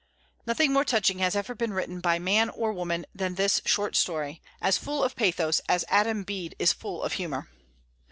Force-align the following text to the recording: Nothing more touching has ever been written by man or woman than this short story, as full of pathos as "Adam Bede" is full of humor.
Nothing 0.47 0.73
more 0.73 0.83
touching 0.83 1.19
has 1.19 1.35
ever 1.35 1.53
been 1.53 1.73
written 1.73 1.99
by 1.99 2.17
man 2.17 2.49
or 2.49 2.73
woman 2.73 3.05
than 3.13 3.35
this 3.35 3.61
short 3.67 3.95
story, 3.95 4.41
as 4.59 4.75
full 4.75 5.03
of 5.03 5.15
pathos 5.15 5.61
as 5.69 5.85
"Adam 5.89 6.23
Bede" 6.23 6.55
is 6.57 6.73
full 6.73 7.03
of 7.03 7.13
humor. 7.13 7.49